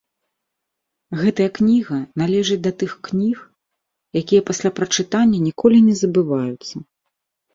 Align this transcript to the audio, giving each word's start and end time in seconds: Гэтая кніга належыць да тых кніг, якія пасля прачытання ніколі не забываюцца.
Гэтая 1.19 1.45
кніга 1.57 1.97
належыць 2.21 2.57
да 2.69 2.71
тых 2.79 2.91
кніг, 3.09 3.37
якія 4.21 4.41
пасля 4.49 4.69
прачытання 4.79 5.37
ніколі 5.51 5.77
не 5.91 5.93
забываюцца. 6.03 6.75